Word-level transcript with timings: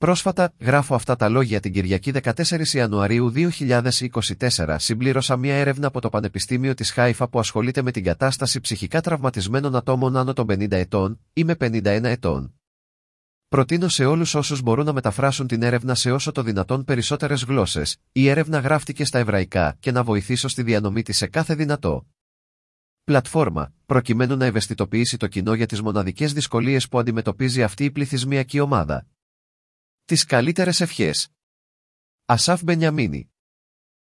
Πρόσφατα, 0.00 0.52
γράφω 0.58 0.94
αυτά 0.94 1.16
τα 1.16 1.28
λόγια 1.28 1.60
την 1.60 1.72
Κυριακή 1.72 2.12
14 2.22 2.66
Ιανουαρίου 2.72 3.32
2024, 3.34 4.76
συμπλήρωσα 4.76 5.36
μια 5.36 5.54
έρευνα 5.54 5.86
από 5.86 6.00
το 6.00 6.08
Πανεπιστήμιο 6.08 6.74
της 6.74 6.90
Χάιφα 6.90 7.28
που 7.28 7.38
ασχολείται 7.38 7.82
με 7.82 7.90
την 7.90 8.04
κατάσταση 8.04 8.60
ψυχικά 8.60 9.00
τραυματισμένων 9.00 9.76
ατόμων 9.76 10.16
άνω 10.16 10.32
των 10.32 10.46
50 10.50 10.70
ετών 10.70 11.20
ή 11.32 11.44
με 11.44 11.56
51 11.60 11.82
ετών. 11.84 12.54
Προτείνω 13.48 13.88
σε 13.88 14.04
όλους 14.04 14.34
όσους 14.34 14.62
μπορούν 14.62 14.84
να 14.84 14.92
μεταφράσουν 14.92 15.46
την 15.46 15.62
έρευνα 15.62 15.94
σε 15.94 16.10
όσο 16.10 16.32
το 16.32 16.42
δυνατόν 16.42 16.84
περισσότερες 16.84 17.44
γλώσσες. 17.44 17.96
Η 18.12 18.28
έρευνα 18.28 18.58
γράφτηκε 18.58 19.04
στα 19.04 19.18
εβραϊκά 19.18 19.76
και 19.80 19.92
να 19.92 20.02
βοηθήσω 20.02 20.48
στη 20.48 20.62
διανομή 20.62 21.02
της 21.02 21.16
σε 21.16 21.26
κάθε 21.26 21.54
δυνατό 21.54 22.06
πλατφόρμα, 23.04 23.72
προκειμένου 23.86 24.36
να 24.36 24.44
ευαισθητοποιήσει 24.44 25.16
το 25.16 25.26
κοινό 25.26 25.54
για 25.54 25.66
τις 25.66 25.82
μοναδικές 25.82 26.32
δυσκολίες 26.32 26.88
που 26.88 26.98
αντιμετωπίζει 26.98 27.62
αυτή 27.62 27.84
η 27.84 27.90
πληθυσμιακή 27.90 28.60
ομάδα. 28.60 29.06
Τις 30.10 30.24
καλύτερες 30.24 30.80
ευχές. 30.80 31.28
Ασάφ 32.24 32.62
Μπενιαμίνη 32.62 33.29